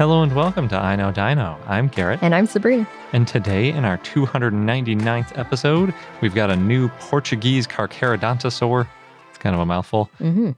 [0.00, 1.58] Hello and welcome to I Know Dino.
[1.66, 2.22] I'm Garrett.
[2.22, 2.88] And I'm Sabrina.
[3.12, 8.88] And today, in our 299th episode, we've got a new Portuguese Carcharodontosaur.
[9.28, 10.10] It's kind of a mouthful.
[10.18, 10.52] Mm-hmm.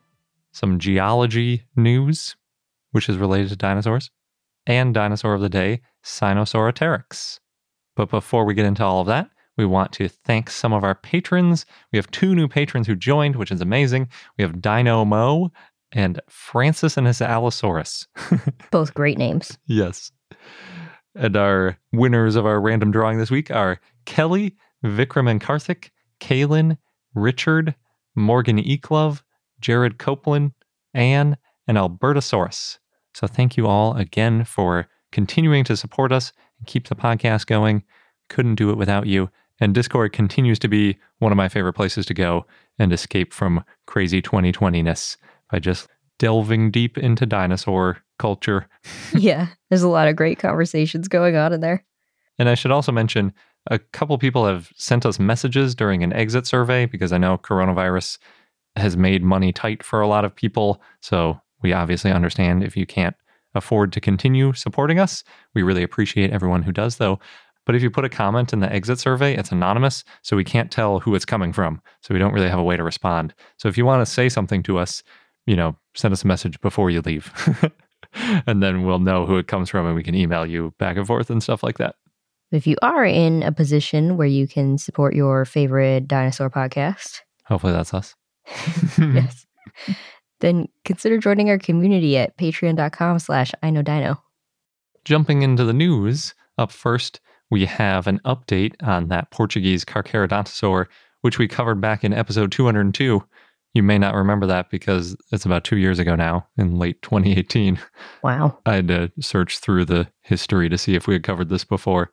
[0.52, 2.36] Some geology news,
[2.92, 4.12] which is related to dinosaurs,
[4.64, 7.40] and dinosaur of the day, Sinosauropteryx.
[7.96, 10.94] But before we get into all of that, we want to thank some of our
[10.94, 11.66] patrons.
[11.92, 14.08] We have two new patrons who joined, which is amazing.
[14.38, 15.50] We have Dino Mo
[15.92, 18.06] and Francis and his Allosaurus.
[18.70, 19.58] Both great names.
[19.66, 20.10] yes.
[21.14, 26.78] And our winners of our random drawing this week are Kelly, Vikram and Karthik, Kaylin,
[27.14, 27.74] Richard,
[28.14, 29.22] Morgan Eklove,
[29.60, 30.52] Jared Copeland,
[30.94, 31.36] Anne,
[31.68, 32.78] and Albertosaurus.
[33.14, 37.82] So thank you all again for continuing to support us and keep the podcast going.
[38.30, 39.30] Couldn't do it without you.
[39.60, 42.46] And Discord continues to be one of my favorite places to go
[42.78, 45.16] and escape from crazy 2020 ness
[45.52, 45.86] by just
[46.18, 48.66] delving deep into dinosaur culture.
[49.14, 51.84] yeah, there's a lot of great conversations going on in there.
[52.38, 53.32] And I should also mention
[53.70, 58.18] a couple people have sent us messages during an exit survey because I know coronavirus
[58.74, 60.82] has made money tight for a lot of people.
[61.00, 63.14] So we obviously understand if you can't
[63.54, 65.22] afford to continue supporting us.
[65.54, 67.20] We really appreciate everyone who does, though.
[67.64, 70.70] But if you put a comment in the exit survey, it's anonymous, so we can't
[70.70, 71.80] tell who it's coming from.
[72.00, 73.34] So we don't really have a way to respond.
[73.56, 75.02] So if you want to say something to us,
[75.46, 77.32] you know, send us a message before you leave.
[78.46, 81.06] and then we'll know who it comes from and we can email you back and
[81.06, 81.96] forth and stuff like that.
[82.50, 87.72] If you are in a position where you can support your favorite dinosaur podcast, hopefully
[87.72, 88.14] that's us.
[88.98, 89.46] yes.
[90.40, 94.22] Then consider joining our community at patreon.com slash I know dino.
[95.04, 97.20] Jumping into the news, up first,
[97.50, 100.86] we have an update on that Portuguese Carcharodontosaur,
[101.22, 103.22] which we covered back in episode 202.
[103.74, 107.78] You may not remember that because it's about two years ago now, in late 2018.
[108.22, 108.58] Wow.
[108.66, 112.10] I had to search through the history to see if we had covered this before.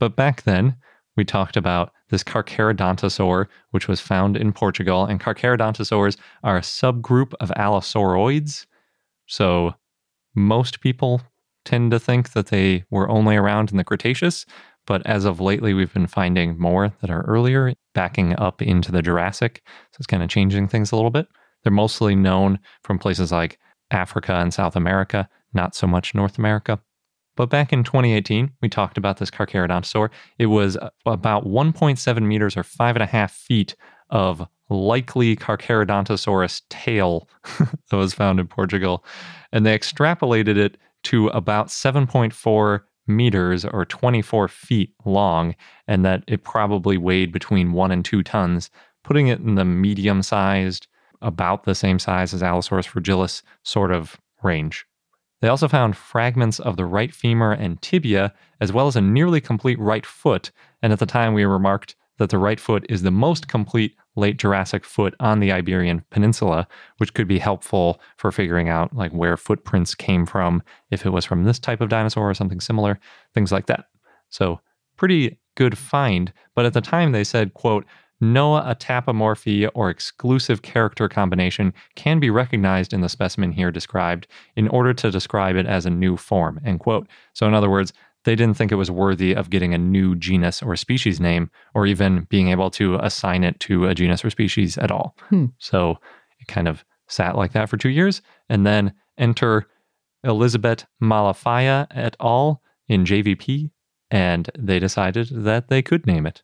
[0.00, 0.76] But back then,
[1.16, 5.06] we talked about this Carcharodontosaur, which was found in Portugal.
[5.06, 8.66] And Carcharodontosaurs are a subgroup of Allosauroids.
[9.26, 9.74] So
[10.34, 11.22] most people
[11.64, 14.46] tend to think that they were only around in the Cretaceous,
[14.86, 19.02] but as of lately, we've been finding more that are earlier, backing up into the
[19.02, 19.62] Jurassic.
[19.64, 21.26] So it's kind of changing things a little bit.
[21.62, 23.58] They're mostly known from places like
[23.90, 26.80] Africa and South America, not so much North America.
[27.36, 30.10] But back in 2018, we talked about this Carcharodontosaur.
[30.38, 33.76] It was uh, about 1.7 meters or five and a half feet
[34.10, 39.04] of likely Carcharodontosaurus tail that was found in Portugal.
[39.52, 45.54] And they extrapolated it to about 7.4 meters or 24 feet long,
[45.86, 48.70] and that it probably weighed between one and two tons,
[49.04, 50.86] putting it in the medium sized,
[51.22, 54.86] about the same size as Allosaurus fragilis sort of range.
[55.40, 59.40] They also found fragments of the right femur and tibia, as well as a nearly
[59.40, 60.50] complete right foot,
[60.82, 64.38] and at the time we remarked that the right foot is the most complete late
[64.38, 66.66] Jurassic foot on the Iberian Peninsula,
[66.98, 71.24] which could be helpful for figuring out like where footprints came from, if it was
[71.24, 72.98] from this type of dinosaur or something similar,
[73.34, 73.84] things like that.
[74.30, 74.60] So
[74.96, 77.84] pretty good find, but at the time they said, quote,
[78.20, 84.26] no autapomorphy or exclusive character combination can be recognized in the specimen here described
[84.56, 87.06] in order to describe it as a new form, end quote.
[87.34, 87.92] So in other words,
[88.26, 91.86] they didn't think it was worthy of getting a new genus or species name or
[91.86, 95.16] even being able to assign it to a genus or species at all.
[95.30, 95.46] Hmm.
[95.58, 95.98] So
[96.40, 98.20] it kind of sat like that for two years.
[98.48, 99.68] And then enter
[100.24, 102.60] Elizabeth Malafaia et al.
[102.88, 103.70] in JVP,
[104.10, 106.42] and they decided that they could name it.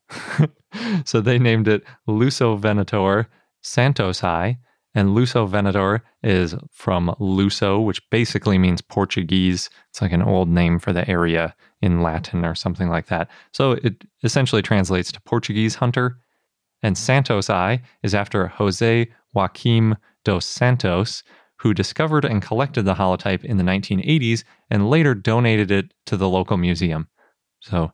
[1.05, 3.27] so they named it Luso Lusovenator
[3.65, 4.57] santosi,
[4.95, 9.69] And Lusovenator is from Luso, which basically means Portuguese.
[9.91, 13.29] It's like an old name for the area in Latin or something like that.
[13.53, 16.19] So it essentially translates to Portuguese hunter.
[16.83, 21.23] And santosi is after Jose Joaquim dos Santos,
[21.59, 26.29] who discovered and collected the holotype in the 1980s and later donated it to the
[26.29, 27.09] local museum.
[27.61, 27.93] So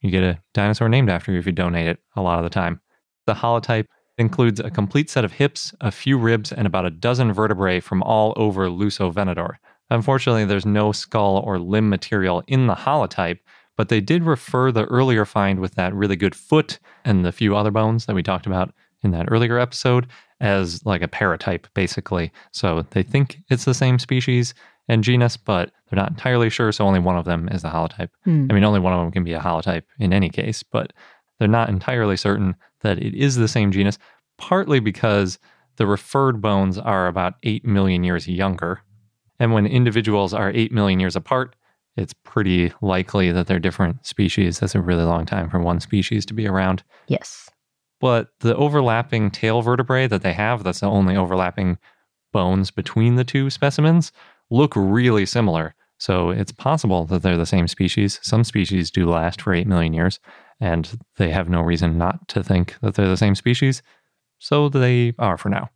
[0.00, 2.50] you get a dinosaur named after you if you donate it a lot of the
[2.50, 2.80] time.
[3.26, 3.86] The holotype
[4.18, 8.02] includes a complete set of hips, a few ribs, and about a dozen vertebrae from
[8.02, 9.54] all over Lusovenator.
[9.90, 13.38] Unfortunately, there's no skull or limb material in the holotype,
[13.76, 17.56] but they did refer the earlier find with that really good foot and the few
[17.56, 18.72] other bones that we talked about
[19.02, 20.06] in that earlier episode
[20.40, 22.32] as like a paratype, basically.
[22.52, 24.54] So they think it's the same species
[24.88, 26.72] and genus, but they're not entirely sure.
[26.72, 28.10] So only one of them is the holotype.
[28.24, 28.46] Hmm.
[28.50, 30.92] I mean, only one of them can be a holotype in any case, but
[31.38, 33.98] they're not entirely certain that it is the same genus,
[34.38, 35.38] partly because
[35.76, 38.80] the referred bones are about 8 million years younger.
[39.38, 41.56] And when individuals are 8 million years apart,
[41.96, 44.58] it's pretty likely that they're different species.
[44.58, 46.82] That's a really long time for one species to be around.
[47.08, 47.48] Yes.
[48.00, 51.78] But the overlapping tail vertebrae that they have, that's the only overlapping
[52.32, 54.12] bones between the two specimens,
[54.50, 55.74] look really similar.
[55.98, 58.20] So it's possible that they're the same species.
[58.22, 60.20] Some species do last for 8 million years,
[60.60, 63.80] and they have no reason not to think that they're the same species.
[64.38, 65.70] So they are for now.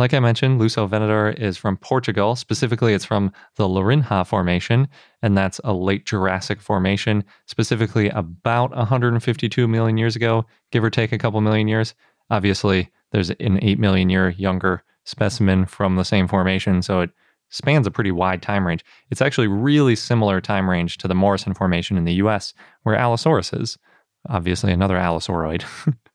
[0.00, 2.34] Like I mentioned, Lusovenator is from Portugal.
[2.34, 4.88] Specifically, it's from the Lourinhã Formation,
[5.20, 11.12] and that's a late Jurassic formation, specifically about 152 million years ago, give or take
[11.12, 11.94] a couple million years.
[12.30, 17.10] Obviously, there's an 8 million year younger specimen from the same formation, so it
[17.50, 18.82] spans a pretty wide time range.
[19.10, 22.54] It's actually really similar time range to the Morrison Formation in the US,
[22.84, 23.76] where Allosaurus is.
[24.30, 25.62] Obviously, another Allosauroid.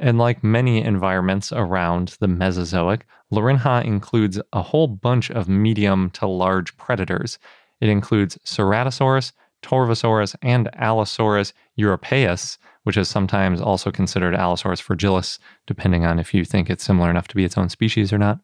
[0.00, 6.26] And like many environments around the Mesozoic, Lourinhã includes a whole bunch of medium to
[6.26, 7.38] large predators.
[7.82, 9.32] It includes Ceratosaurus,
[9.62, 16.46] Torvosaurus, and Allosaurus europaeus, which is sometimes also considered Allosaurus fragilis, depending on if you
[16.46, 18.40] think it's similar enough to be its own species or not.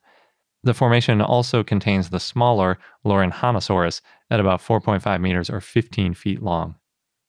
[0.63, 6.75] The formation also contains the smaller Lourinhanosaurus at about 4.5 meters or 15 feet long.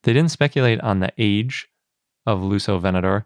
[0.03, 1.69] They didn't speculate on the age
[2.25, 3.23] of Lusovenator,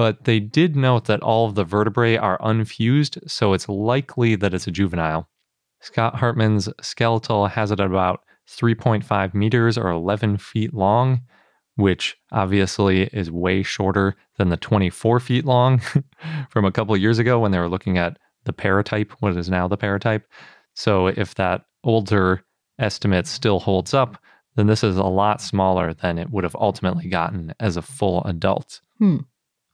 [0.00, 4.54] but they did note that all of the vertebrae are unfused, so it's likely that
[4.54, 5.28] it's a juvenile.
[5.82, 11.20] Scott Hartman's skeletal has it at about 3.5 meters or 11 feet long,
[11.74, 15.82] which obviously is way shorter than the 24 feet long
[16.48, 19.68] from a couple years ago when they were looking at the paratype, what is now
[19.68, 20.22] the paratype.
[20.72, 22.42] So if that older
[22.78, 24.16] estimate still holds up,
[24.56, 28.24] then this is a lot smaller than it would have ultimately gotten as a full
[28.24, 28.80] adult.
[28.98, 29.18] Hmm.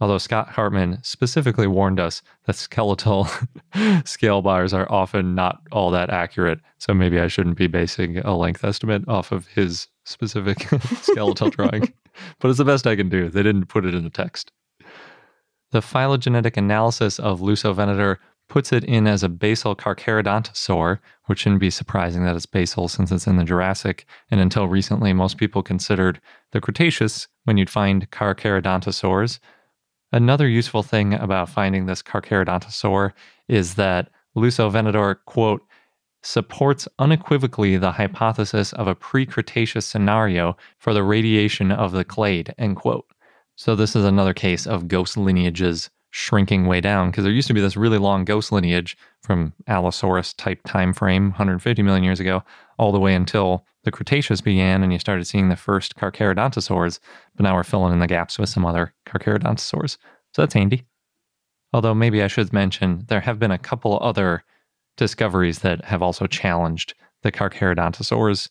[0.00, 3.28] Although Scott Hartman specifically warned us that skeletal
[4.04, 6.60] scale bars are often not all that accurate.
[6.78, 10.68] So maybe I shouldn't be basing a length estimate off of his specific
[11.02, 11.92] skeletal drawing.
[12.40, 13.28] But it's the best I can do.
[13.28, 14.50] They didn't put it in the text.
[15.72, 18.16] The phylogenetic analysis of Lusovenator
[18.48, 23.12] puts it in as a basal carcharodontosaur, which shouldn't be surprising that it's basal since
[23.12, 24.06] it's in the Jurassic.
[24.30, 26.18] And until recently, most people considered
[26.52, 29.38] the Cretaceous when you'd find carcharodontosaurs.
[30.16, 33.12] Another useful thing about finding this Carcharodontosaur
[33.48, 35.60] is that Luso Lusovenator, quote,
[36.22, 42.54] supports unequivocally the hypothesis of a pre Cretaceous scenario for the radiation of the clade,
[42.56, 43.04] end quote.
[43.56, 47.54] So, this is another case of ghost lineages shrinking way down because there used to
[47.54, 52.42] be this really long ghost lineage from Allosaurus type time frame 150 million years ago
[52.78, 56.98] all the way until the Cretaceous began and you started seeing the first Carcharodontosaurs,
[57.36, 59.96] but now we're filling in the gaps with some other Carcharodontosaurs.
[60.32, 60.84] So that's handy.
[61.72, 64.44] Although maybe I should mention there have been a couple other
[64.96, 68.48] discoveries that have also challenged the Carcharodontosaurs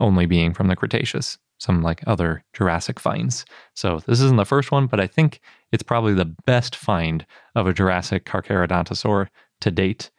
[0.00, 3.44] only being from the Cretaceous, some like other Jurassic finds.
[3.74, 5.40] So this isn't the first one, but I think
[5.72, 9.28] it's probably the best find of a Jurassic Carcharodontosaur
[9.60, 10.10] to date.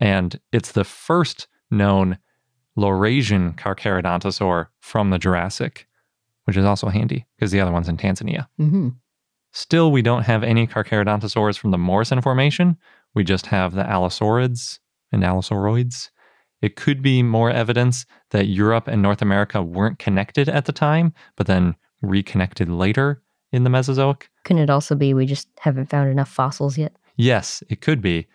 [0.00, 2.18] And it's the first known
[2.76, 5.86] Laurasian Carcharodontosaur from the Jurassic,
[6.44, 8.46] which is also handy because the other one's in Tanzania.
[8.56, 8.88] hmm
[9.52, 12.76] Still, we don't have any Carcharodontosaurs from the Morrison Formation.
[13.14, 14.80] We just have the Allosaurids
[15.10, 16.10] and Allosauroids.
[16.60, 21.14] It could be more evidence that Europe and North America weren't connected at the time,
[21.36, 24.28] but then reconnected later in the Mesozoic.
[24.44, 26.94] Couldn't it also be we just haven't found enough fossils yet?
[27.16, 28.26] Yes, it could be.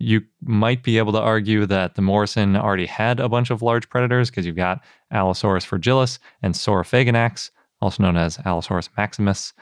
[0.00, 3.88] You might be able to argue that the Morrison already had a bunch of large
[3.90, 4.80] predators because you've got
[5.12, 7.50] Allosaurus fragilis and Saurophaganax,
[7.82, 9.52] also known as Allosaurus maximus.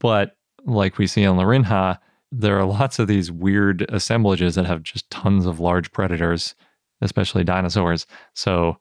[0.00, 1.98] But like we see in Lourinhã,
[2.32, 6.54] there are lots of these weird assemblages that have just tons of large predators,
[7.02, 8.06] especially dinosaurs.
[8.34, 8.78] So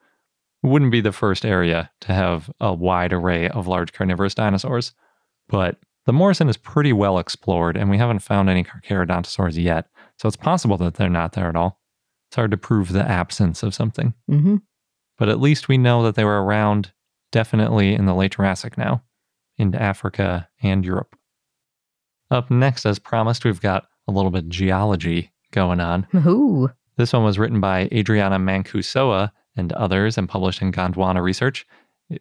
[0.64, 4.94] wouldn't be the first area to have a wide array of large carnivorous dinosaurs.
[5.50, 5.78] But
[6.08, 9.90] the Morrison is pretty well explored, and we haven't found any Carcharodontosaurs yet.
[10.18, 11.82] So it's possible that they're not there at all.
[12.30, 14.14] It's hard to prove the absence of something.
[14.32, 14.56] Mm-hmm.
[15.18, 16.94] But at least we know that they were around
[17.34, 19.04] definitely in the late Jurassic now,
[19.58, 21.14] into Africa and Europe.
[22.32, 26.08] Up next, as promised, we've got a little bit of geology going on.
[26.16, 26.72] Ooh.
[26.96, 31.68] This one was written by Adriana Mancuso and others and published in Gondwana Research,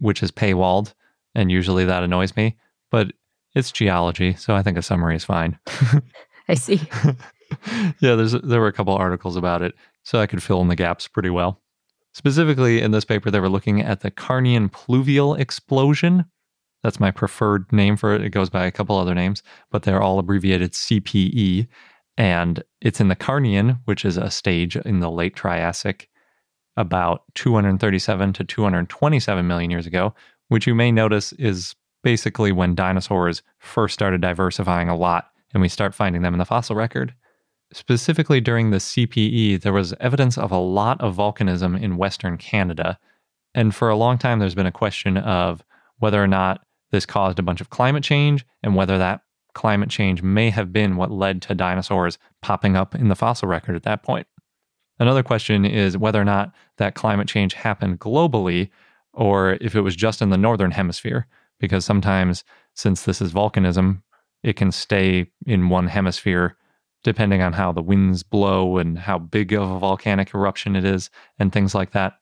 [0.01, 0.93] which is paywalled,
[1.37, 2.57] and usually that annoys me,
[2.91, 3.13] but
[3.57, 5.59] it's geology, so I think a summary is fine.
[6.49, 6.89] I see.
[8.01, 10.77] yeah, there's there were a couple articles about it, so I could fill in the
[10.77, 11.61] gaps pretty well.
[12.13, 16.27] Specifically, in this paper, they were looking at the Carnian pluvial explosion.
[16.83, 18.23] That's my preferred name for it.
[18.23, 21.67] It goes by a couple other names, but they're all abbreviated CPE.
[22.19, 26.09] And it's in the Carnian, which is a stage in the late Triassic,
[26.77, 30.15] about 237 to 227 million years ago,
[30.49, 31.75] which you may notice is
[32.07, 36.45] basically when dinosaurs first started diversifying a lot and we start finding them in the
[36.45, 37.13] fossil record.
[37.73, 42.97] Specifically during the CPE, there was evidence of a lot of volcanism in Western Canada.
[43.57, 45.65] And for a long time, there's been a question of
[45.99, 49.23] whether or not this caused a bunch of climate change and whether that
[49.55, 53.75] climate change may have been what led to dinosaurs popping up in the fossil record
[53.75, 54.29] at that point.
[55.01, 58.71] Another question is whether or not that climate change happened globally
[59.13, 61.27] or if it was just in the northern hemisphere,
[61.59, 62.45] because sometimes,
[62.75, 64.03] since this is volcanism,
[64.43, 66.57] it can stay in one hemisphere
[67.05, 71.09] depending on how the winds blow and how big of a volcanic eruption it is
[71.39, 72.15] and things like that.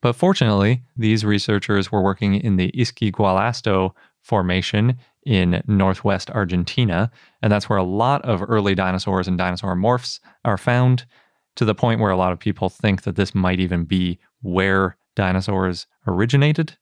[0.00, 3.92] But fortunately, these researchers were working in the Ischigualasto
[4.22, 7.10] Formation in northwest Argentina,
[7.42, 11.04] and that's where a lot of early dinosaurs and dinosaur morphs are found,
[11.56, 14.96] to the point where a lot of people think that this might even be where
[15.16, 16.78] dinosaurs originated.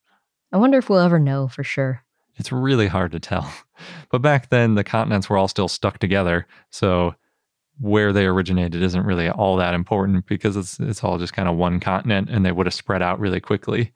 [0.53, 2.03] I wonder if we'll ever know for sure.
[2.37, 3.53] It's really hard to tell.
[4.11, 6.47] But back then, the continents were all still stuck together.
[6.71, 7.15] So
[7.79, 11.57] where they originated isn't really all that important because it's it's all just kind of
[11.57, 13.93] one continent and they would have spread out really quickly.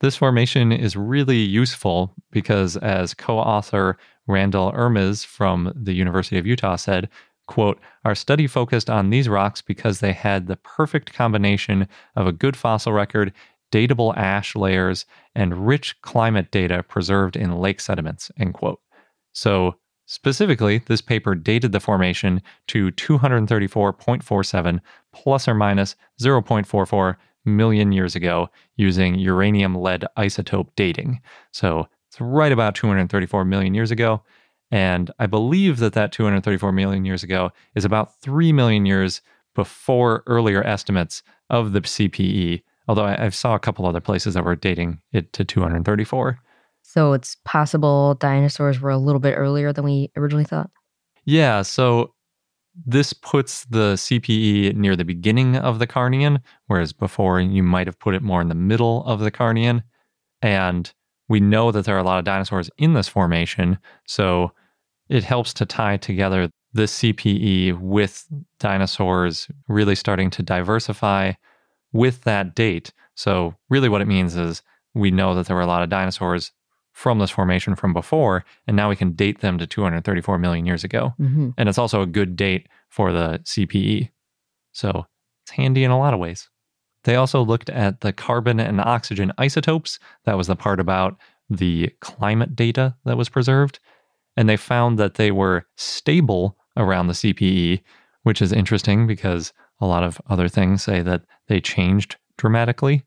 [0.00, 6.74] This formation is really useful because as co-author Randall Irmis from the University of Utah
[6.74, 7.08] said,
[7.46, 12.32] quote, our study focused on these rocks because they had the perfect combination of a
[12.32, 13.32] good fossil record,
[13.72, 18.80] datable ash layers, and rich climate data preserved in lake sediments, end quote.
[19.32, 19.76] So
[20.12, 24.80] Specifically, this paper dated the formation to 234.47
[25.14, 31.20] plus or minus 0.44 million years ago using uranium lead isotope dating.
[31.52, 34.22] So it's right about 234 million years ago.
[34.70, 39.22] And I believe that that 234 million years ago is about 3 million years
[39.54, 44.44] before earlier estimates of the CPE, although I, I saw a couple other places that
[44.44, 46.38] were dating it to 234.
[46.82, 50.70] So it's possible dinosaurs were a little bit earlier than we originally thought.
[51.24, 52.14] Yeah, so
[52.86, 57.98] this puts the CPE near the beginning of the Carnian, whereas before you might have
[57.98, 59.82] put it more in the middle of the Carnian.
[60.40, 60.92] And
[61.28, 64.52] we know that there are a lot of dinosaurs in this formation, so
[65.08, 68.26] it helps to tie together the CPE with
[68.58, 71.32] dinosaurs really starting to diversify
[71.92, 72.92] with that date.
[73.14, 74.62] So, really, what it means is
[74.94, 76.52] we know that there were a lot of dinosaurs
[76.92, 80.84] from this formation from before, and now we can date them to 234 million years
[80.84, 81.14] ago.
[81.18, 81.50] Mm-hmm.
[81.56, 84.10] And it's also a good date for the CPE.
[84.72, 85.06] So
[85.44, 86.48] it's handy in a lot of ways.
[87.04, 89.98] They also looked at the carbon and oxygen isotopes.
[90.24, 91.16] That was the part about
[91.50, 93.80] the climate data that was preserved.
[94.36, 97.82] And they found that they were stable around the CPE,
[98.22, 103.02] which is interesting because a lot of other things say that they changed dramatically.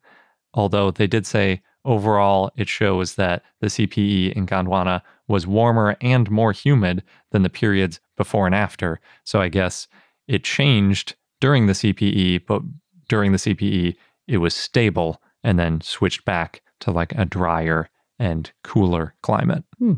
[0.53, 6.29] Although they did say Overall, it shows that the CPE in Gondwana was warmer and
[6.31, 8.99] more humid than the periods before and after.
[9.23, 9.87] So I guess
[10.27, 12.63] it changed during the CPE, but
[13.07, 13.95] during the CPE,
[14.27, 19.63] it was stable and then switched back to like a drier and cooler climate.
[19.77, 19.93] Hmm.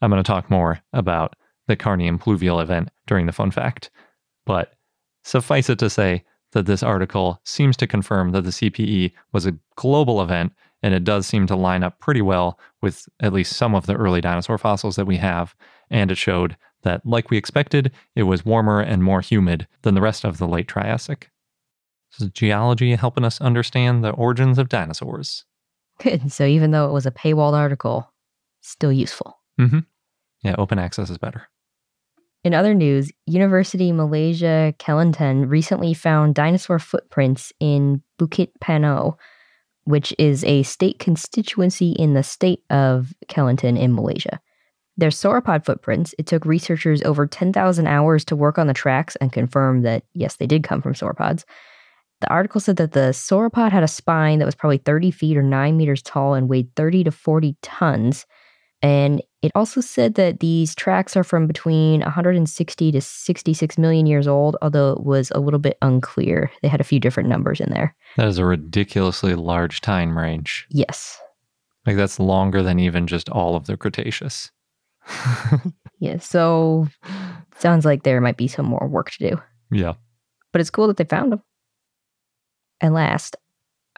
[0.00, 3.90] I'm going to talk more about the Carnian pluvial event during the fun fact,
[4.46, 4.72] but
[5.28, 9.56] suffice it to say that this article seems to confirm that the CPE was a
[9.76, 13.74] global event and it does seem to line up pretty well with at least some
[13.74, 15.54] of the early dinosaur fossils that we have.
[15.90, 20.00] And it showed that, like we expected, it was warmer and more humid than the
[20.00, 21.30] rest of the late Triassic.
[22.12, 25.44] This is geology helping us understand the origins of dinosaurs.
[25.98, 26.32] Good.
[26.32, 28.10] So even though it was a paywalled article,
[28.62, 29.38] still useful.
[29.60, 29.80] Mm-hmm.
[30.42, 31.48] Yeah, open access is better.
[32.44, 39.16] In other news, University Malaysia Kelantan recently found dinosaur footprints in Bukit Panau,
[39.84, 44.40] which is a state constituency in the state of Kelantan in Malaysia.
[44.96, 46.14] They're sauropod footprints.
[46.18, 50.36] It took researchers over 10,000 hours to work on the tracks and confirm that, yes,
[50.36, 51.44] they did come from sauropods.
[52.20, 55.42] The article said that the sauropod had a spine that was probably 30 feet or
[55.42, 58.26] 9 meters tall and weighed 30 to 40 tons.
[58.82, 64.26] And it also said that these tracks are from between 160 to 66 million years
[64.26, 66.50] old, although it was a little bit unclear.
[66.62, 67.94] They had a few different numbers in there.
[68.16, 70.66] That is a ridiculously large time range.
[70.70, 71.20] Yes.
[71.86, 74.50] Like that's longer than even just all of the Cretaceous.
[75.98, 76.18] Yeah.
[76.18, 76.88] So
[77.58, 79.94] sounds like there might be some more work to do, yeah.
[80.52, 81.42] but it's cool that they found them.
[82.80, 83.36] And last,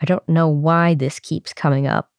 [0.00, 2.10] I don't know why this keeps coming up,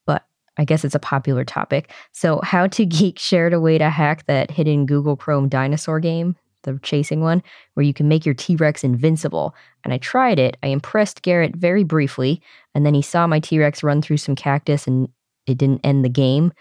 [0.58, 1.92] I guess it's a popular topic.
[2.12, 6.36] So, How to Geek shared a way to hack that hidden Google Chrome dinosaur game,
[6.64, 7.42] the chasing one,
[7.74, 9.56] where you can make your T Rex invincible.
[9.84, 10.58] And I tried it.
[10.62, 12.42] I impressed Garrett very briefly,
[12.76, 15.10] and then he saw my T Rex run through some cactus and
[15.48, 16.54] it didn't end the game.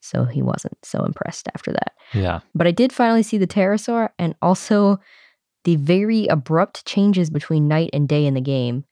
[0.00, 1.92] So, he wasn't so impressed after that.
[2.12, 2.40] Yeah.
[2.54, 4.98] But I did finally see the pterosaur and also
[5.64, 8.84] the very abrupt changes between night and day in the game.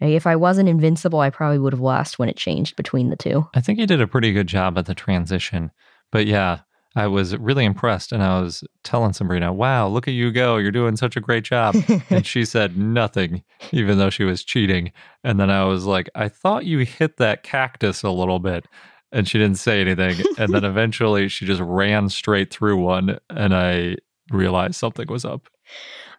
[0.00, 3.46] If I wasn't invincible, I probably would have lost when it changed between the two.
[3.54, 5.70] I think you did a pretty good job at the transition.
[6.12, 6.60] But yeah,
[6.96, 10.56] I was really impressed and I was telling Sabrina, wow, look at you go.
[10.56, 11.76] You're doing such a great job.
[12.10, 14.92] and she said nothing, even though she was cheating.
[15.22, 18.66] And then I was like, I thought you hit that cactus a little bit.
[19.12, 20.24] And she didn't say anything.
[20.38, 23.18] And then eventually she just ran straight through one.
[23.28, 23.96] And I
[24.30, 25.48] realized something was up.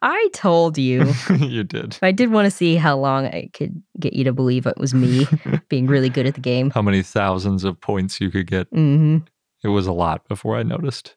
[0.02, 1.14] I told you.
[1.40, 1.98] you did.
[2.02, 4.94] I did want to see how long I could get you to believe it was
[4.94, 5.28] me
[5.70, 6.70] being really good at the game.
[6.72, 8.68] How many thousands of points you could get.
[8.70, 9.18] hmm
[9.64, 11.16] It was a lot before I noticed.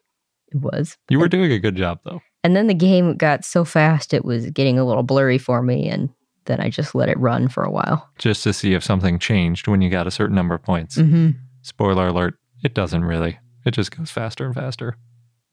[0.53, 0.97] It was.
[1.09, 2.21] You were doing a good job, though.
[2.43, 5.87] And then the game got so fast it was getting a little blurry for me,
[5.87, 6.09] and
[6.45, 8.09] then I just let it run for a while.
[8.17, 10.95] Just to see if something changed when you got a certain number of points.
[10.95, 12.33] hmm Spoiler alert,
[12.63, 13.37] it doesn't really.
[13.65, 14.97] It just goes faster and faster.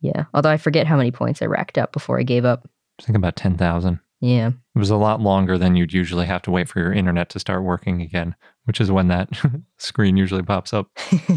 [0.01, 0.25] Yeah.
[0.33, 2.67] Although I forget how many points I racked up before I gave up.
[2.99, 4.01] I think about 10,000.
[4.21, 4.49] Yeah.
[4.49, 7.39] It was a lot longer than you'd usually have to wait for your internet to
[7.39, 8.35] start working again,
[8.65, 9.29] which is when that
[9.79, 10.89] screen usually pops up.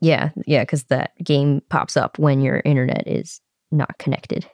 [0.00, 0.30] Yeah.
[0.46, 0.62] Yeah.
[0.62, 4.48] Because that game pops up when your internet is not connected.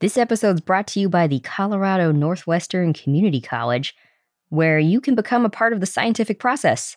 [0.00, 3.94] This episode is brought to you by the Colorado Northwestern Community College,
[4.50, 6.96] where you can become a part of the scientific process.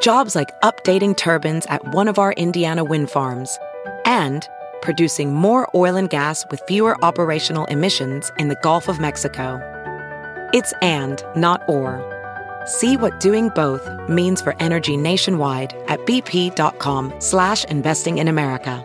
[0.00, 3.58] Jobs like updating turbines at one of our Indiana wind farms
[4.06, 4.48] and
[4.80, 9.60] producing more oil and gas with fewer operational emissions in the Gulf of Mexico.
[10.54, 12.00] It's and, not or.
[12.64, 18.82] See what doing both means for energy nationwide at bp.com slash investing in America.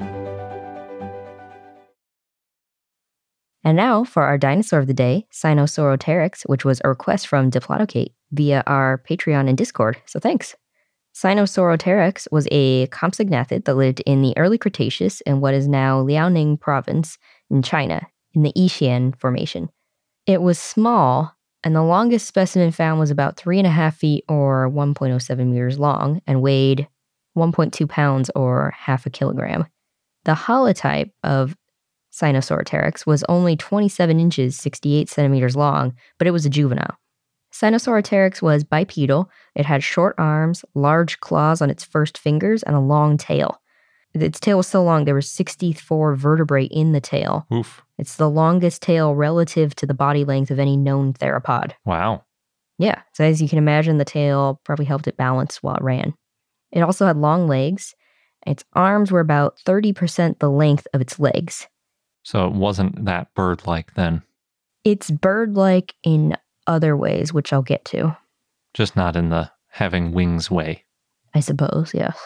[3.63, 8.13] And now for our dinosaur of the day, Sinosauropteryx, which was a request from Diplodocate
[8.32, 9.97] via our Patreon and Discord.
[10.06, 10.56] So thanks.
[11.15, 16.60] Sinosauropteryx was a compsognathid that lived in the early Cretaceous in what is now Liaoning
[16.60, 17.17] province
[17.49, 19.69] in China, in the Yixian Formation.
[20.25, 24.25] It was small, and the longest specimen found was about three and a half feet
[24.28, 26.86] or 1.07 meters long and weighed
[27.38, 29.65] 1.2 pounds or half a kilogram.
[30.25, 31.56] The holotype of
[32.12, 36.97] Sinosauropteryx was only 27 inches, 68 centimeters long, but it was a juvenile.
[37.56, 39.30] Sinosauropteryx was bipedal.
[39.56, 43.62] It had short arms, large claws on its first fingers, and a long tail.
[44.13, 47.48] Its tail was so long there were 64 vertebrae in the tail.
[47.54, 47.82] Oof.
[47.98, 51.72] It's the longest tail relative to the body length of any known theropod.
[51.86, 52.26] Wow.
[52.78, 56.13] Yeah, so as you can imagine, the tail probably helped it balance while it ran.
[56.74, 57.96] It also had long legs.
[58.46, 61.68] Its arms were about 30% the length of its legs.
[62.24, 64.24] So it wasn't that bird like then,
[64.84, 66.36] It's bird like in
[66.67, 68.17] other ways, which I'll get to,
[68.73, 70.84] just not in the having wings way.
[71.34, 72.17] I suppose, yes.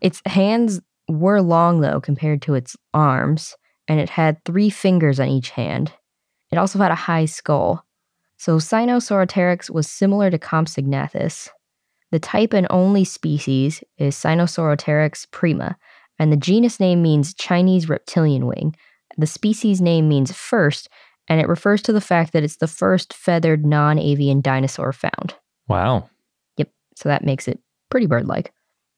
[0.00, 3.56] Its hands were long, though, compared to its arms,
[3.88, 5.92] and it had three fingers on each hand.
[6.50, 7.84] It also had a high skull.
[8.36, 11.48] So Sinosauropteryx was similar to Compsognathus.
[12.10, 15.76] The type and only species is Sinosauropteryx prima,
[16.18, 18.76] and the genus name means Chinese reptilian wing.
[19.16, 20.88] The species name means first,
[21.28, 25.34] and it refers to the fact that it's the first feathered non avian dinosaur found.
[25.68, 26.08] Wow.
[26.56, 28.52] Yep, so that makes it pretty bird like.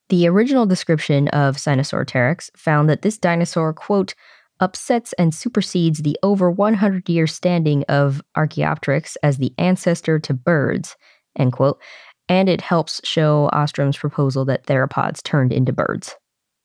[0.08, 4.14] The original description of Sinosauropteryx found that this dinosaur, quote,
[4.60, 10.96] upsets and supersedes the over 100 year standing of Archaeopteryx as the ancestor to birds,
[11.36, 11.80] end quote,
[12.28, 16.14] and it helps show Ostrom's proposal that theropods turned into birds.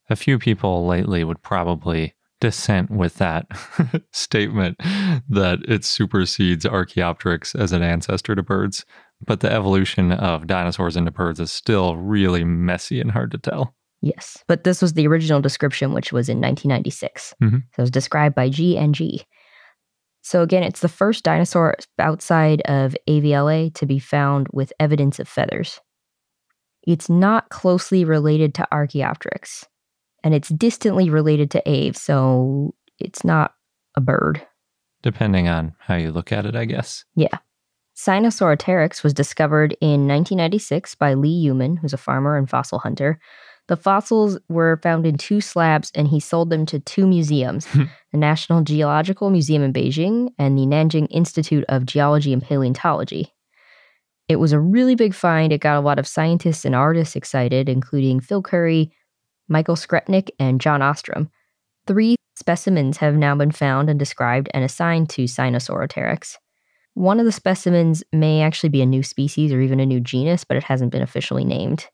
[0.09, 3.47] A few people lately would probably dissent with that
[4.11, 4.77] statement
[5.29, 8.85] that it supersedes Archaeopteryx as an ancestor to birds.
[9.25, 13.75] But the evolution of dinosaurs into birds is still really messy and hard to tell.
[14.01, 17.33] Yes, but this was the original description, which was in 1996.
[17.43, 17.63] Mhm.
[17.75, 19.25] So it was described by Ji and Ji.
[20.21, 25.27] So again, it's the first dinosaur outside of Avialae to be found with evidence of
[25.27, 25.81] feathers.
[26.87, 29.65] It's not closely related to Archaeopteryx,
[30.23, 33.53] and it's distantly related to Ave, so it's not
[33.95, 34.45] a bird.
[35.01, 37.05] Depending on how you look at it, I guess.
[37.15, 37.37] Yeah.
[37.95, 43.19] Sinosauropteryx was discovered in 1996 by Li Yumin, who's a farmer and fossil hunter.
[43.67, 47.83] The fossils were found in two slabs, and he sold them to two museums hmm.
[48.11, 53.33] the National Geological Museum in Beijing and the Nanjing Institute of Geology and Paleontology.
[54.27, 55.51] It was a really big find.
[55.51, 58.91] It got a lot of scientists and artists excited, including Phil Currie,
[59.49, 61.29] Michael Skrepnik, and John Ostrom.
[61.87, 66.37] Three specimens have now been found and described and assigned to Sinosauropteryx.
[66.93, 70.43] One of the specimens may actually be a new species or even a new genus,
[70.43, 71.87] but it hasn't been officially named.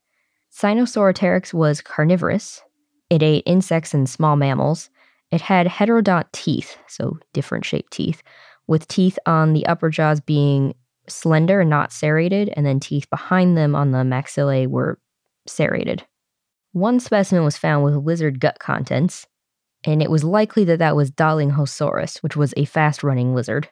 [0.54, 2.62] Sinosauropteryx was carnivorous.
[3.10, 4.90] It ate insects and small mammals.
[5.32, 8.24] It had heterodont teeth, so different shaped teeth,
[8.68, 10.76] with teeth on the upper jaws being
[11.08, 15.00] slender and not serrated, and then teeth behind them on the maxillae were
[15.48, 16.06] serrated.
[16.76, 19.26] One specimen was found with lizard gut contents,
[19.86, 23.70] and it was likely that that was Dalinghosaurus, which was a fast running lizard.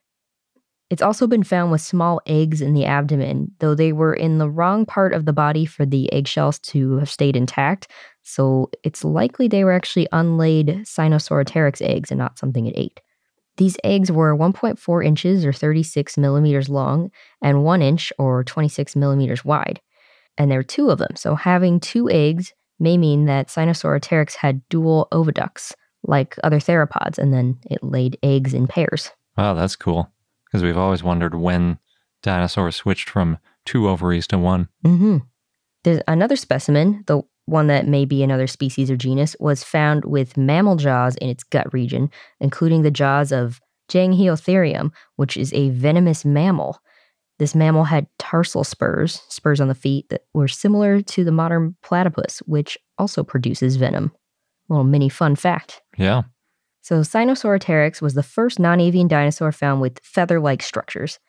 [0.89, 4.49] It's also been found with small eggs in the abdomen, though they were in the
[4.49, 7.89] wrong part of the body for the eggshells to have stayed intact,
[8.21, 13.01] so it's likely they were actually unlaid Sinosauropteryx eggs and not something it ate.
[13.57, 17.11] These eggs were 1.4 inches or 36 millimeters long
[17.41, 19.81] and 1 inch or 26 millimeters wide.
[20.37, 24.67] And there were two of them, so having two eggs may mean that Sinosauropteryx had
[24.69, 29.12] dual oviducts, like other theropods, and then it laid eggs in pairs.
[29.38, 30.12] Wow, that's cool.
[30.45, 31.79] Because we've always wondered when
[32.21, 34.69] dinosaurs switched from two ovaries to one.
[34.86, 35.17] Mm-hmm.
[35.83, 40.38] There's another specimen, the one that may be another species or genus, was found with
[40.38, 42.09] mammal jaws in its gut region,
[42.39, 43.59] including the jaws of
[43.89, 46.79] Zhangheotherium, which is a venomous mammal.
[47.43, 51.75] This mammal had tarsal spurs, spurs on the feet that were similar to the modern
[51.84, 54.13] platypus, which also produces venom.
[54.69, 55.82] A little mini fun fact.
[55.97, 56.21] Yeah.
[56.84, 61.19] So, Sinosauropteryx was the first non avian dinosaur found with feather like structures.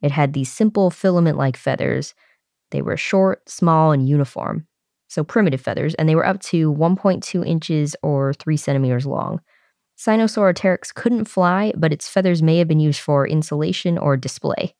[0.00, 2.14] It had these simple filament like feathers.
[2.70, 4.66] They were short, small, and uniform.
[5.08, 9.42] So, primitive feathers, and they were up to 1.2 inches or 3 centimeters long.
[9.98, 14.74] Sinosauropteryx couldn't fly, but its feathers may have been used for insulation or display.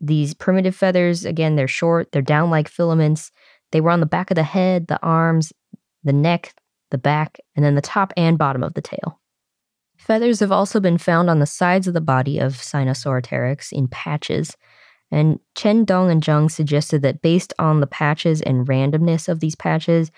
[0.00, 3.30] These primitive feathers, again, they're short, they're down like filaments.
[3.72, 5.52] They were on the back of the head, the arms,
[6.02, 6.54] the neck,
[6.90, 9.20] the back, and then the top and bottom of the tail.
[9.98, 14.56] Feathers have also been found on the sides of the body of Sinosauropteryx in patches,
[15.10, 19.56] And Chen Dong and Zhen suggested that based on the patches and randomness of these
[19.56, 20.10] patches,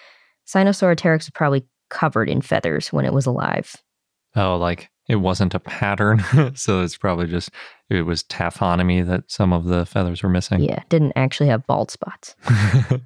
[0.47, 3.77] Sinosauropteryx was probably covered in feathers when it was alive.
[4.37, 6.23] Oh, like it wasn't a pattern.
[6.55, 7.51] so it's probably just,
[7.91, 10.61] it was taphonomy that some of the feathers were missing.
[10.61, 12.35] Yeah, didn't actually have bald spots.
[12.91, 13.01] or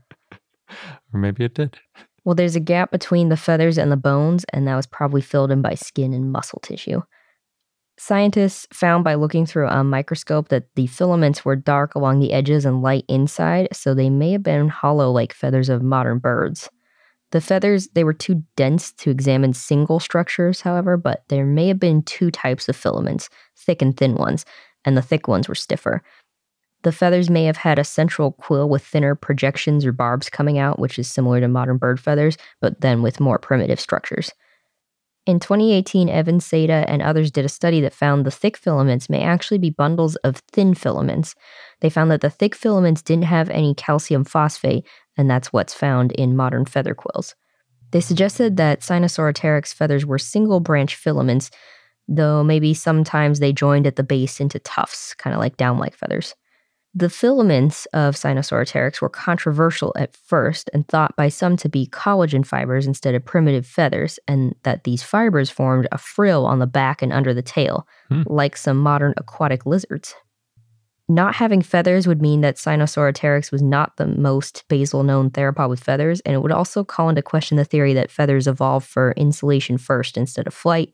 [1.13, 1.79] maybe it did.
[2.25, 5.53] Well, there's a gap between the feathers and the bones, and that was probably filled
[5.53, 7.03] in by skin and muscle tissue.
[7.99, 12.67] Scientists found by looking through a microscope that the filaments were dark along the edges
[12.67, 16.69] and light inside, so they may have been hollow like feathers of modern birds.
[17.33, 21.81] The feathers, they were too dense to examine single structures, however, but there may have
[21.81, 24.45] been two types of filaments, thick and thin ones,
[24.85, 26.03] and the thick ones were stiffer.
[26.83, 30.79] The feathers may have had a central quill with thinner projections or barbs coming out,
[30.79, 34.31] which is similar to modern bird feathers, but then with more primitive structures.
[35.27, 39.23] In 2018, Evan Saitta and others did a study that found the thick filaments may
[39.23, 41.35] actually be bundles of thin filaments.
[41.81, 44.87] They found that the thick filaments didn't have any calcium phosphate,
[45.17, 47.35] and that's what's found in modern feather quills.
[47.93, 51.51] They suggested that Sinosauropteryx feathers were single branch filaments,
[52.09, 55.95] though maybe sometimes they joined at the base into tufts, kind of like down like
[55.95, 56.35] feathers.
[56.95, 62.45] The filaments of Sinosauropteryx were controversial at first and thought by some to be collagen
[62.45, 67.03] fibers instead of primitive feathers, and that these fibers formed a frill on the back
[67.03, 68.23] and under the tail, hmm.
[68.25, 70.15] like some modern aquatic lizards.
[71.09, 75.83] Not having feathers would mean that Sinosauropteryx was not the most basal known theropod with
[75.83, 79.79] feathers, and it would also call into question the theory that feathers evolved for insulation
[79.79, 80.93] first instead of flight,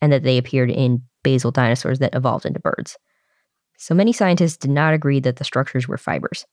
[0.00, 2.96] and that they appeared in basal dinosaurs that evolved into birds
[3.78, 6.44] so many scientists did not agree that the structures were fibers.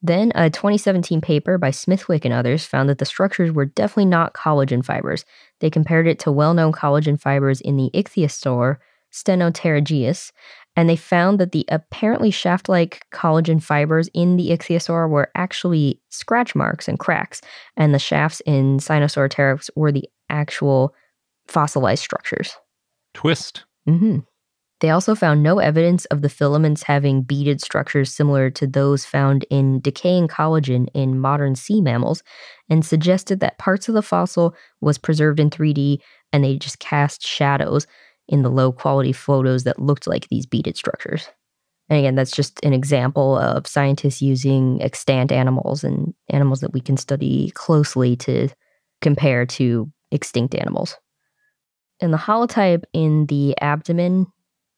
[0.00, 4.32] Then, a 2017 paper by Smithwick and others found that the structures were definitely not
[4.32, 5.24] collagen fibers.
[5.58, 8.76] They compared it to well known collagen fibers in the ichthyosaur,
[9.12, 10.30] Stenopterygius,
[10.78, 16.00] and they found that the apparently shaft like collagen fibers in the ichthyosaur were actually
[16.08, 17.40] scratch marks and cracks,
[17.76, 20.94] and the shafts in Sinosauropteryx were the actual
[21.48, 22.54] fossilized structures.
[23.12, 23.64] Twist.
[23.88, 24.20] Mm-hmm.
[24.80, 29.44] They also found no evidence of the filaments having beaded structures similar to those found
[29.50, 32.22] in decaying collagen in modern sea mammals
[32.70, 35.98] and suggested that parts of the fossil was preserved in 3D
[36.32, 37.88] and they just cast shadows
[38.28, 41.28] in the low quality photos that looked like these beaded structures.
[41.88, 46.80] And again, that's just an example of scientists using extant animals and animals that we
[46.80, 48.48] can study closely to
[49.00, 50.96] compare to extinct animals.
[52.00, 54.26] And the holotype in the abdomen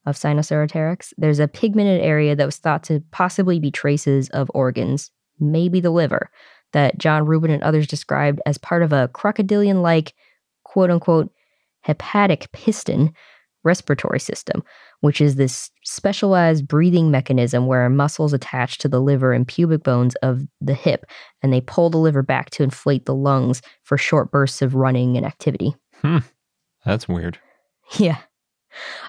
[0.06, 5.10] of Sinosauropteryx, there's a pigmented area that was thought to possibly be traces of organs,
[5.38, 6.30] maybe the liver,
[6.72, 10.14] that John Ruben and others described as part of a crocodilian like,
[10.64, 11.30] quote unquote,
[11.82, 13.12] hepatic piston
[13.62, 14.62] respiratory system,
[15.00, 20.14] which is this specialized breathing mechanism where muscles attach to the liver and pubic bones
[20.16, 21.06] of the hip,
[21.42, 25.16] and they pull the liver back to inflate the lungs for short bursts of running
[25.16, 25.74] and activity.
[26.00, 26.18] Hmm.
[26.84, 27.38] That's weird.
[27.98, 28.18] Yeah.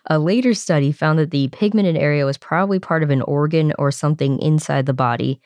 [0.08, 3.92] A later study found that the pigmented area was probably part of an organ or
[3.92, 5.40] something inside the body,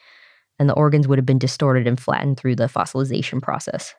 [0.58, 3.94] and the organs would have been distorted and flattened through the fossilization process.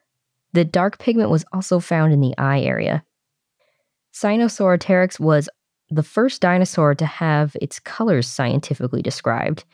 [0.54, 3.04] The dark pigment was also found in the eye area.
[4.16, 5.46] Sinosauropteryx was
[5.90, 9.64] the first dinosaur to have its colors scientifically described,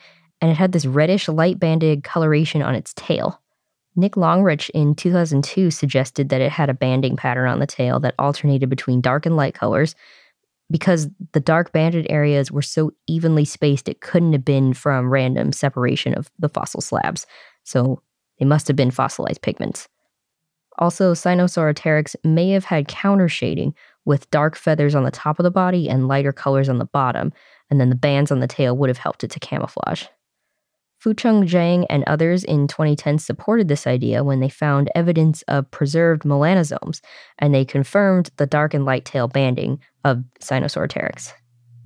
[0.41, 3.41] and it had this reddish light banded coloration on its tail.
[3.95, 8.17] Nick Longrich in 2002 suggested that it had a banding pattern on the tail that
[8.19, 9.95] alternated between dark and light colors,
[10.71, 15.53] because the dark banded areas were so evenly spaced, it couldn't have been from random
[15.53, 17.27] separation of the fossil slabs.
[17.63, 18.03] So
[18.41, 19.89] they must have been fossilized pigments.
[20.79, 25.51] Also, Sinosauropteryx may have had counter shading with dark feathers on the top of the
[25.51, 27.33] body and lighter colors on the bottom,
[27.71, 30.05] and then the bands on the tail would have helped it to camouflage.
[31.03, 36.23] Fucheng Zhang and others in 2010 supported this idea when they found evidence of preserved
[36.23, 37.01] melanosomes,
[37.41, 41.33] and they confirmed the dark and light tail banding of Sinosauropteryx.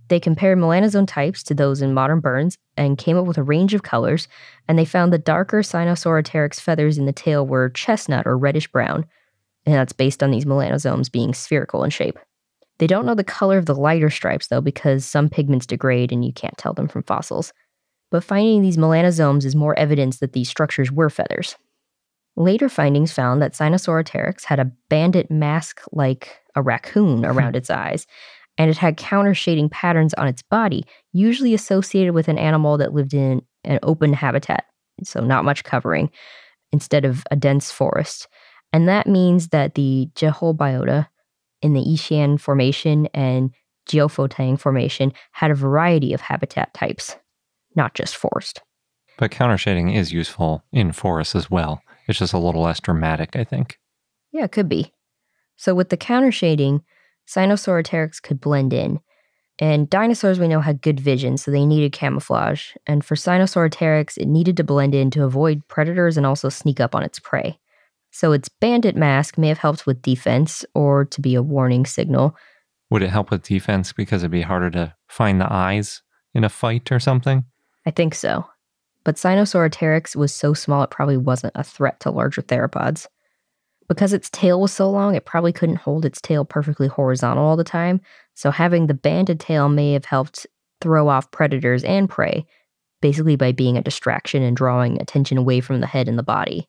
[0.09, 3.72] They compared melanosome types to those in modern burns and came up with a range
[3.72, 4.29] of colors,
[4.68, 9.07] and they found the darker Sinosauropteryx feathers in the tail were chestnut or reddish brown,
[9.66, 12.18] and that's based on these melanosomes being spherical in shape.
[12.79, 16.24] They don't know the color of the lighter stripes, though, because some pigments degrade and
[16.24, 17.52] you can't tell them from fossils
[18.11, 21.57] but finding these melanosomes is more evidence that these structures were feathers.
[22.37, 27.24] Later findings found that Sinosauropteryx had a bandit mask like a raccoon hmm.
[27.24, 28.07] around its eyes,
[28.59, 32.94] and it had counter shading patterns on its body, usually associated with an animal that
[32.94, 34.64] lived in an open habitat,
[35.02, 36.11] so not much covering,
[36.72, 38.29] instead of a dense forest.
[38.77, 41.09] And that means that the Jehol biota
[41.62, 43.51] in the Yixian Formation and
[43.89, 47.17] Jiufotang Formation had a variety of habitat types.
[47.75, 48.61] not just forest.
[49.17, 51.81] But counter shading is useful in forests as well.
[52.07, 53.79] It's just a little less dramatic, I think.
[54.31, 54.93] Yeah, it could be.
[55.57, 56.83] So with the counter shading,
[57.27, 59.01] Sinosauropteryx could blend in.
[59.59, 62.75] And dinosaurs we know had good vision, so they needed camouflage.
[62.87, 66.95] And for Sinosauropteryx, it needed to blend in to avoid predators and also sneak up
[66.95, 67.59] on its prey.
[68.16, 72.35] So its bandit mask may have helped with defense or to be a warning signal.
[72.88, 76.00] Would it help with defense because it'd be harder to find the eyes
[76.33, 77.44] in a fight or something?
[77.85, 78.46] I think so.
[79.05, 83.07] But Sinosauropteryx was so small it probably wasn't a threat to larger theropods.
[83.87, 87.59] Because its tail was so long, it probably couldn't hold its tail perfectly horizontal all
[87.59, 88.00] the time,
[88.33, 90.46] so having the banded tail may have helped
[90.81, 92.46] throw off predators and prey,
[93.02, 96.66] basically by being a distraction and drawing attention away from the head and the body.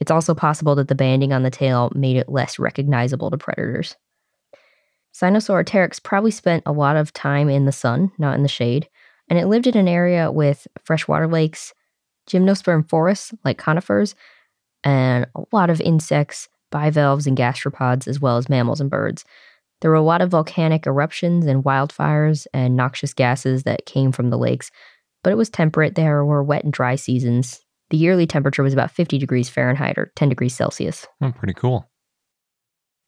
[0.00, 3.96] It's also possible that the banding on the tail made it less recognizable to predators.
[5.14, 8.88] Sinosauropteryx probably spent a lot of time in the sun, not in the shade,
[9.28, 11.72] and it lived in an area with freshwater lakes,
[12.28, 14.14] gymnosperm forests like conifers,
[14.82, 19.24] and a lot of insects, bivalves, and gastropods, as well as mammals and birds.
[19.80, 24.30] There were a lot of volcanic eruptions and wildfires and noxious gases that came from
[24.30, 24.70] the lakes,
[25.22, 25.94] but it was temperate.
[25.94, 27.63] There were wet and dry seasons.
[27.94, 31.06] The yearly temperature was about 50 degrees Fahrenheit or 10 degrees Celsius.
[31.22, 31.88] Oh, pretty cool.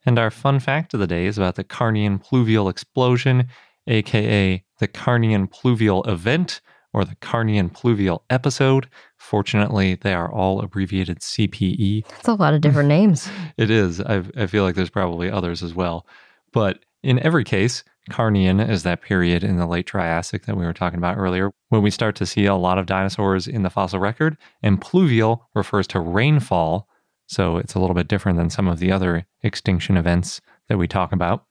[0.05, 3.49] And our fun fact of the day is about the Carnian pluvial explosion,
[3.89, 6.61] aka the Carnian pluvial event
[6.93, 8.89] or the Carnian pluvial episode.
[9.17, 12.07] Fortunately, they are all abbreviated CPE.
[12.07, 13.29] That's a lot of different names.
[13.57, 14.01] It is.
[14.01, 16.07] I, I feel like there's probably others as well.
[16.53, 20.73] But in every case, Carnian is that period in the late Triassic that we were
[20.73, 23.99] talking about earlier, when we start to see a lot of dinosaurs in the fossil
[23.99, 24.37] record.
[24.63, 26.89] And pluvial refers to rainfall.
[27.27, 30.87] So it's a little bit different than some of the other extinction events that we
[30.87, 31.45] talk about.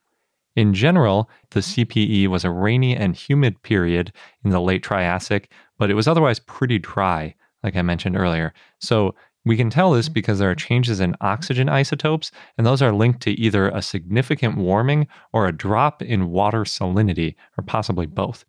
[0.54, 5.90] In general, the CPE was a rainy and humid period in the late Triassic, but
[5.90, 8.54] it was otherwise pretty dry, like I mentioned earlier.
[8.80, 9.14] So
[9.46, 10.14] we can tell this mm-hmm.
[10.14, 14.58] because there are changes in oxygen isotopes, and those are linked to either a significant
[14.58, 18.14] warming or a drop in water salinity, or possibly mm-hmm.
[18.14, 18.44] both.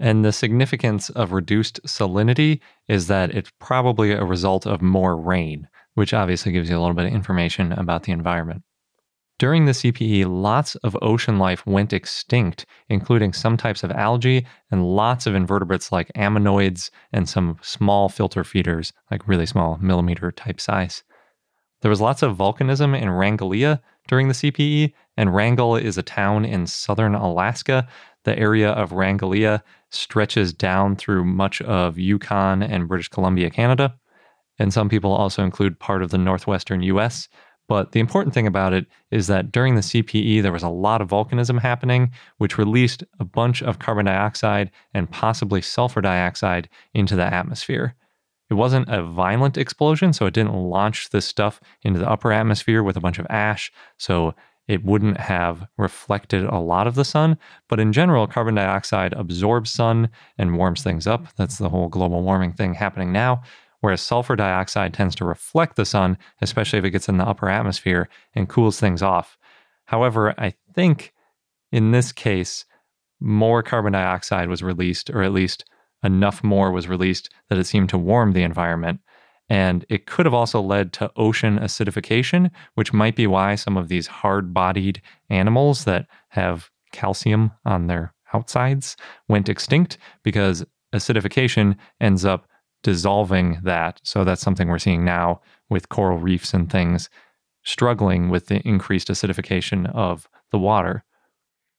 [0.00, 5.68] And the significance of reduced salinity is that it's probably a result of more rain,
[5.94, 8.62] which obviously gives you a little bit of information about the environment.
[9.40, 14.84] During the CPE, lots of ocean life went extinct, including some types of algae and
[14.84, 20.60] lots of invertebrates like ammonoids and some small filter feeders, like really small millimeter type
[20.60, 21.04] size.
[21.80, 26.44] There was lots of volcanism in Wrangellia during the CPE, and Wrangell is a town
[26.44, 27.88] in southern Alaska.
[28.24, 33.98] The area of Wrangellia stretches down through much of Yukon and British Columbia, Canada.
[34.58, 37.26] And some people also include part of the northwestern US.
[37.70, 41.00] But the important thing about it is that during the CPE, there was a lot
[41.00, 47.14] of volcanism happening, which released a bunch of carbon dioxide and possibly sulfur dioxide into
[47.14, 47.94] the atmosphere.
[48.50, 52.82] It wasn't a violent explosion, so it didn't launch this stuff into the upper atmosphere
[52.82, 54.34] with a bunch of ash, so
[54.66, 57.38] it wouldn't have reflected a lot of the sun.
[57.68, 61.36] But in general, carbon dioxide absorbs sun and warms things up.
[61.36, 63.44] That's the whole global warming thing happening now
[63.80, 67.48] whereas sulfur dioxide tends to reflect the sun, especially if it gets in the upper
[67.48, 69.38] atmosphere and cools things off.
[69.86, 71.12] However, I think
[71.72, 72.64] in this case,
[73.20, 75.64] more carbon dioxide was released, or at least
[76.02, 79.00] enough more was released that it seemed to warm the environment.
[79.48, 83.88] And it could have also led to ocean acidification, which might be why some of
[83.88, 88.96] these hard bodied animals that have calcium on their outsides
[89.28, 90.64] went extinct because
[90.94, 92.46] acidification ends up
[92.82, 94.00] dissolving that.
[94.02, 97.08] So that's something we're seeing now with coral reefs and things
[97.62, 101.04] struggling with the increased acidification of the water.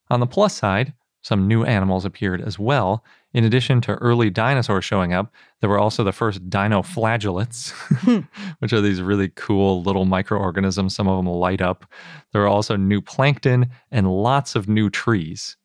[0.10, 3.04] On the plus side, some new animals appeared as well.
[3.34, 8.20] In addition to early dinosaurs showing up, there were also the first dinoflagellates, hmm.
[8.60, 10.96] which are these really cool little microorganisms.
[10.96, 11.86] Some of them light up.
[12.34, 15.58] There are also new plankton and lots of new trees.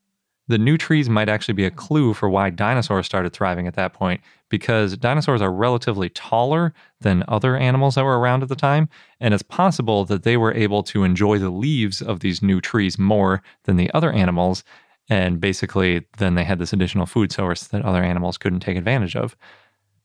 [0.48, 3.92] The new trees might actually be a clue for why dinosaurs started thriving at that
[3.92, 8.88] point, because dinosaurs are relatively taller than other animals that were around at the time,
[9.18, 12.96] and it's possible that they were able to enjoy the leaves of these new trees
[12.96, 14.62] more than the other animals,
[15.08, 19.16] and basically then they had this additional food source that other animals couldn't take advantage
[19.16, 19.36] of.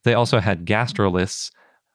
[0.04, 1.52] They also had gastroliths,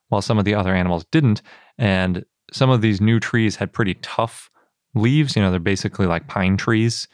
[0.09, 1.43] while some of the other animals didn't,
[1.79, 4.51] and some of these new trees had pretty tough
[4.95, 5.35] leaves.
[5.35, 7.09] You know, they're basically like pine trees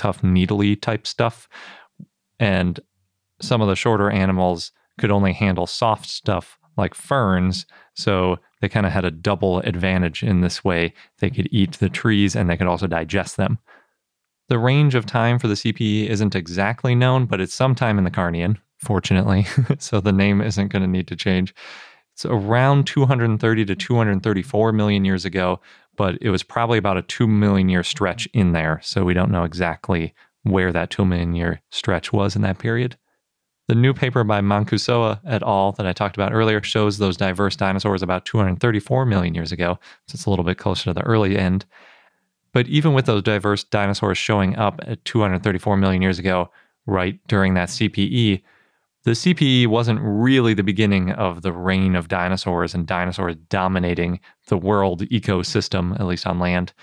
[0.00, 1.46] tough needly type stuff.
[2.38, 2.80] And
[3.42, 7.66] some of the shorter animals could only handle soft stuff like ferns.
[7.94, 10.94] So they kind of had a double advantage in this way.
[11.18, 13.58] They could eat the trees and they could also digest them.
[14.48, 18.10] The range of time for the CPE isn't exactly known, but it's sometime in the
[18.10, 19.46] Carnian, fortunately.
[19.78, 21.54] so the name isn't going to need to change.
[22.14, 25.60] It's around 230 to 234 million years ago,
[26.00, 28.80] but it was probably about a 2 million year stretch in there.
[28.82, 32.96] So we don't know exactly where that 2 million year stretch was in that period.
[33.68, 35.72] The new paper by Mancuso et al.
[35.72, 39.78] that I talked about earlier shows those diverse dinosaurs about 234 million years ago.
[40.06, 41.66] So it's a little bit closer to the early end.
[42.54, 46.50] But even with those diverse dinosaurs showing up at 234 million years ago,
[46.86, 48.42] right during that CPE,
[49.04, 54.58] the CPE wasn't really the beginning of the reign of dinosaurs and dinosaurs dominating the
[54.58, 56.74] world ecosystem, at least on land.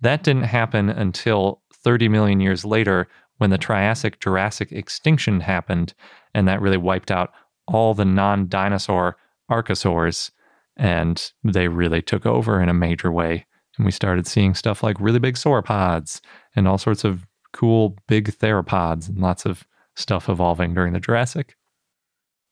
[0.00, 3.06] That didn't happen until 30 million years later
[3.38, 5.94] when the Triassic Jurassic extinction happened
[6.34, 7.30] and that really wiped out
[7.68, 9.16] all the non dinosaur
[9.50, 10.30] archosaurs.
[10.76, 13.46] And they really took over in a major way.
[13.76, 16.20] And we started seeing stuff like really big sauropods
[16.56, 21.56] and all sorts of cool big theropods and lots of stuff evolving during the Jurassic.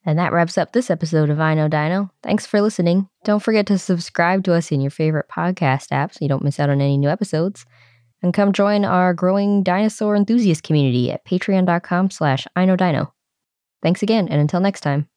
[0.04, 2.10] And that wraps up this episode of I Know Dino.
[2.22, 3.08] Thanks for listening.
[3.24, 6.58] Don't forget to subscribe to us in your favorite podcast app so you don't miss
[6.58, 7.66] out on any new episodes.
[8.22, 13.12] And come join our growing dinosaur enthusiast community at patreon.com slash I Know Dino.
[13.82, 15.08] Thanks again, and until next time.